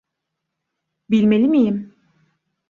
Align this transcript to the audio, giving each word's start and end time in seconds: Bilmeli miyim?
Bilmeli 1.09 1.47
miyim? 1.47 1.93